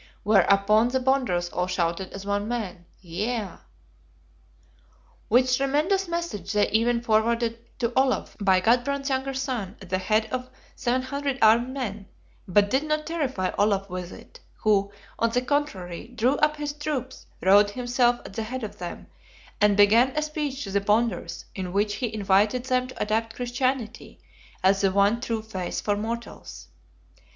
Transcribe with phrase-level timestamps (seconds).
[0.23, 3.49] Whereupon the Bonders all shouted as one man, "Yea!"
[5.27, 10.25] Which tremendous message they even forwarded to Olaf, by Gudbrand's younger son at the head
[10.33, 12.07] of 700 armed men;
[12.47, 17.27] but did not terrify Olaf with it, who, on the contrary, drew up his troops,
[17.43, 19.05] rode himself at the head of them,
[19.61, 24.19] and began a speech to the Bonders, in which he invited them to adopt Christianity,
[24.63, 26.69] as the one true faith for mortals.